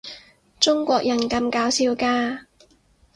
[0.59, 2.45] 中國人咁搞笑㗎